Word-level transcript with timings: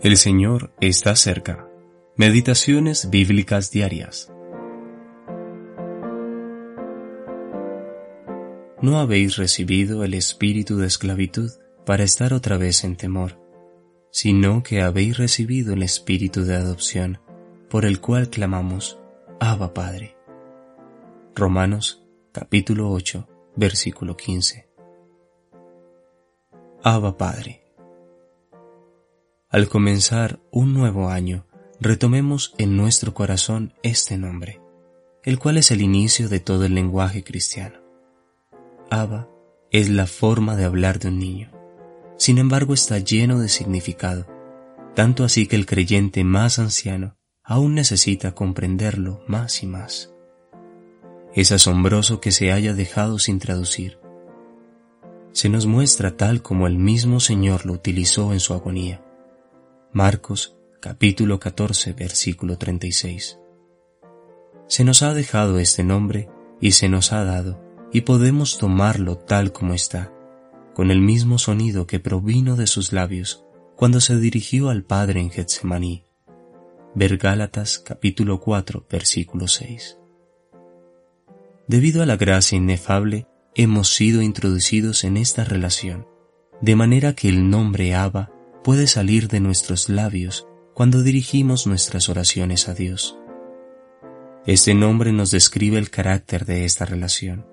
El 0.00 0.16
Señor 0.16 0.70
está 0.80 1.16
cerca. 1.16 1.68
Meditaciones 2.14 3.10
bíblicas 3.10 3.72
diarias. 3.72 4.32
No 8.80 9.00
habéis 9.00 9.36
recibido 9.36 10.04
el 10.04 10.14
espíritu 10.14 10.76
de 10.76 10.86
esclavitud 10.86 11.50
para 11.84 12.04
estar 12.04 12.32
otra 12.32 12.56
vez 12.58 12.84
en 12.84 12.94
temor, 12.94 13.40
sino 14.12 14.62
que 14.62 14.82
habéis 14.82 15.18
recibido 15.18 15.74
el 15.74 15.82
espíritu 15.82 16.44
de 16.44 16.54
adopción, 16.54 17.18
por 17.68 17.84
el 17.84 18.00
cual 18.00 18.30
clamamos, 18.30 19.00
Abba 19.40 19.74
Padre. 19.74 20.16
Romanos 21.34 22.06
capítulo 22.30 22.92
8, 22.92 23.28
versículo 23.56 24.16
15. 24.16 24.68
Abba 26.84 27.16
Padre. 27.16 27.67
Al 29.50 29.70
comenzar 29.70 30.40
un 30.50 30.74
nuevo 30.74 31.08
año, 31.08 31.46
retomemos 31.80 32.52
en 32.58 32.76
nuestro 32.76 33.14
corazón 33.14 33.72
este 33.82 34.18
nombre, 34.18 34.60
el 35.24 35.38
cual 35.38 35.56
es 35.56 35.70
el 35.70 35.80
inicio 35.80 36.28
de 36.28 36.38
todo 36.38 36.66
el 36.66 36.74
lenguaje 36.74 37.24
cristiano. 37.24 37.78
Abba 38.90 39.26
es 39.70 39.88
la 39.88 40.06
forma 40.06 40.54
de 40.54 40.66
hablar 40.66 40.98
de 40.98 41.08
un 41.08 41.18
niño. 41.18 41.50
Sin 42.18 42.36
embargo, 42.36 42.74
está 42.74 42.98
lleno 42.98 43.40
de 43.40 43.48
significado, 43.48 44.26
tanto 44.94 45.24
así 45.24 45.46
que 45.46 45.56
el 45.56 45.64
creyente 45.64 46.24
más 46.24 46.58
anciano 46.58 47.16
aún 47.42 47.74
necesita 47.74 48.34
comprenderlo 48.34 49.22
más 49.28 49.62
y 49.62 49.66
más. 49.66 50.12
Es 51.34 51.52
asombroso 51.52 52.20
que 52.20 52.32
se 52.32 52.52
haya 52.52 52.74
dejado 52.74 53.18
sin 53.18 53.38
traducir. 53.38 53.98
Se 55.32 55.48
nos 55.48 55.64
muestra 55.64 56.18
tal 56.18 56.42
como 56.42 56.66
el 56.66 56.76
mismo 56.76 57.18
Señor 57.18 57.64
lo 57.64 57.72
utilizó 57.72 58.34
en 58.34 58.40
su 58.40 58.52
agonía 58.52 59.07
Marcos 59.92 60.54
capítulo 60.80 61.40
14 61.40 61.94
versículo 61.94 62.58
36. 62.58 63.38
Se 64.66 64.84
nos 64.84 65.02
ha 65.02 65.14
dejado 65.14 65.58
este 65.58 65.82
nombre 65.82 66.28
y 66.60 66.72
se 66.72 66.90
nos 66.90 67.14
ha 67.14 67.24
dado 67.24 67.58
y 67.90 68.02
podemos 68.02 68.58
tomarlo 68.58 69.16
tal 69.16 69.50
como 69.50 69.72
está, 69.72 70.12
con 70.74 70.90
el 70.90 71.00
mismo 71.00 71.38
sonido 71.38 71.86
que 71.86 72.00
provino 72.00 72.54
de 72.54 72.66
sus 72.66 72.92
labios 72.92 73.46
cuando 73.76 74.02
se 74.02 74.18
dirigió 74.18 74.68
al 74.68 74.84
Padre 74.84 75.20
en 75.20 75.30
Getsemaní. 75.30 76.04
Ver 76.94 77.16
Gálatas 77.16 77.78
capítulo 77.78 78.40
4 78.40 78.86
versículo 78.90 79.48
6. 79.48 79.96
Debido 81.66 82.02
a 82.02 82.06
la 82.06 82.18
gracia 82.18 82.56
inefable, 82.56 83.26
hemos 83.54 83.94
sido 83.94 84.20
introducidos 84.20 85.04
en 85.04 85.16
esta 85.16 85.44
relación, 85.44 86.06
de 86.60 86.76
manera 86.76 87.14
que 87.14 87.30
el 87.30 87.48
nombre 87.48 87.94
Abba 87.94 88.32
puede 88.62 88.86
salir 88.86 89.28
de 89.28 89.40
nuestros 89.40 89.88
labios 89.88 90.46
cuando 90.74 91.02
dirigimos 91.02 91.66
nuestras 91.66 92.08
oraciones 92.08 92.68
a 92.68 92.74
Dios. 92.74 93.18
Este 94.46 94.74
nombre 94.74 95.12
nos 95.12 95.30
describe 95.30 95.78
el 95.78 95.90
carácter 95.90 96.44
de 96.44 96.64
esta 96.64 96.84
relación. 96.84 97.46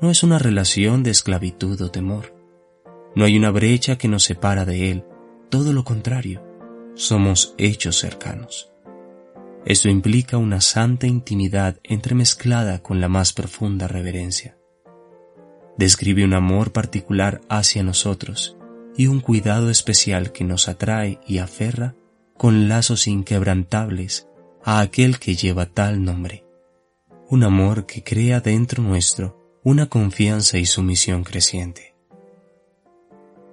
No 0.00 0.10
es 0.10 0.22
una 0.22 0.38
relación 0.38 1.02
de 1.02 1.10
esclavitud 1.10 1.80
o 1.80 1.90
temor. 1.90 2.34
No 3.14 3.24
hay 3.24 3.36
una 3.36 3.50
brecha 3.50 3.96
que 3.96 4.08
nos 4.08 4.24
separa 4.24 4.64
de 4.64 4.90
Él, 4.90 5.04
todo 5.48 5.72
lo 5.72 5.84
contrario, 5.84 6.42
somos 6.94 7.54
hechos 7.56 7.98
cercanos. 7.98 8.72
Esto 9.64 9.88
implica 9.88 10.36
una 10.36 10.60
santa 10.60 11.06
intimidad 11.06 11.78
entremezclada 11.82 12.82
con 12.82 13.00
la 13.00 13.08
más 13.08 13.32
profunda 13.32 13.88
reverencia. 13.88 14.56
Describe 15.78 16.24
un 16.24 16.34
amor 16.34 16.72
particular 16.72 17.40
hacia 17.48 17.82
nosotros 17.82 18.55
y 18.96 19.06
un 19.08 19.20
cuidado 19.20 19.70
especial 19.70 20.32
que 20.32 20.44
nos 20.44 20.68
atrae 20.68 21.20
y 21.26 21.38
aferra 21.38 21.94
con 22.36 22.68
lazos 22.68 23.06
inquebrantables 23.06 24.28
a 24.64 24.80
aquel 24.80 25.18
que 25.18 25.36
lleva 25.36 25.66
tal 25.66 26.04
nombre. 26.04 26.44
Un 27.28 27.44
amor 27.44 27.86
que 27.86 28.02
crea 28.02 28.40
dentro 28.40 28.82
nuestro 28.82 29.60
una 29.62 29.86
confianza 29.86 30.58
y 30.58 30.66
sumisión 30.66 31.24
creciente. 31.24 31.94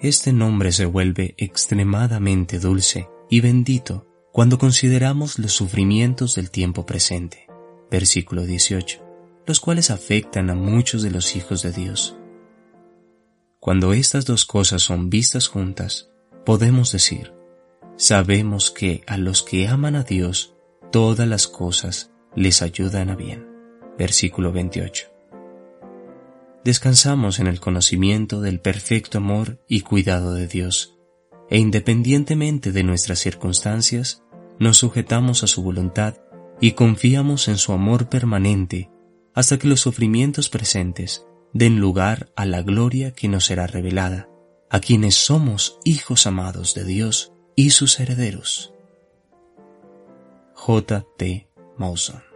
Este 0.00 0.32
nombre 0.32 0.70
se 0.70 0.84
vuelve 0.84 1.34
extremadamente 1.38 2.58
dulce 2.58 3.08
y 3.30 3.40
bendito 3.40 4.06
cuando 4.32 4.58
consideramos 4.58 5.38
los 5.38 5.52
sufrimientos 5.52 6.34
del 6.34 6.50
tiempo 6.50 6.84
presente, 6.84 7.46
versículo 7.90 8.44
18, 8.44 9.02
los 9.46 9.60
cuales 9.60 9.90
afectan 9.90 10.50
a 10.50 10.54
muchos 10.54 11.02
de 11.02 11.10
los 11.10 11.36
hijos 11.36 11.62
de 11.62 11.72
Dios 11.72 12.16
cuando 13.64 13.94
estas 13.94 14.26
dos 14.26 14.44
cosas 14.44 14.82
son 14.82 15.08
vistas 15.08 15.48
juntas, 15.48 16.10
podemos 16.44 16.92
decir, 16.92 17.32
sabemos 17.96 18.70
que 18.70 19.02
a 19.06 19.16
los 19.16 19.42
que 19.42 19.68
aman 19.68 19.96
a 19.96 20.02
Dios, 20.02 20.54
todas 20.92 21.26
las 21.26 21.48
cosas 21.48 22.10
les 22.36 22.60
ayudan 22.60 23.08
a 23.08 23.16
bien. 23.16 23.48
Versículo 23.96 24.52
28. 24.52 25.06
Descansamos 26.62 27.40
en 27.40 27.46
el 27.46 27.58
conocimiento 27.58 28.42
del 28.42 28.60
perfecto 28.60 29.16
amor 29.16 29.64
y 29.66 29.80
cuidado 29.80 30.34
de 30.34 30.46
Dios, 30.46 30.98
e 31.48 31.56
independientemente 31.56 32.70
de 32.70 32.82
nuestras 32.82 33.18
circunstancias, 33.18 34.22
nos 34.58 34.76
sujetamos 34.76 35.42
a 35.42 35.46
su 35.46 35.62
voluntad 35.62 36.16
y 36.60 36.72
confiamos 36.72 37.48
en 37.48 37.56
su 37.56 37.72
amor 37.72 38.10
permanente 38.10 38.90
hasta 39.32 39.58
que 39.58 39.68
los 39.68 39.80
sufrimientos 39.80 40.50
presentes 40.50 41.24
den 41.54 41.78
lugar 41.78 42.28
a 42.36 42.44
la 42.44 42.60
gloria 42.62 43.12
que 43.12 43.28
nos 43.28 43.46
será 43.46 43.66
revelada, 43.66 44.28
a 44.68 44.80
quienes 44.80 45.14
somos 45.14 45.78
hijos 45.84 46.26
amados 46.26 46.74
de 46.74 46.84
Dios 46.84 47.32
y 47.56 47.70
sus 47.70 47.98
herederos. 48.00 48.74
J. 50.54 51.06
T. 51.16 51.48
Mawson 51.78 52.33